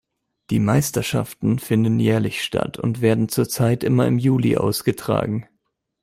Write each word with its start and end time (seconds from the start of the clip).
Die 0.49 0.57
Meisterschaften 0.57 1.59
finden 1.59 1.99
jährlich 1.99 2.41
statt 2.43 2.79
und 2.79 3.01
werden 3.01 3.29
zurzeit 3.29 3.83
immer 3.83 4.07
im 4.07 4.17
Juli 4.17 4.57
ausgetragen. 4.57 5.45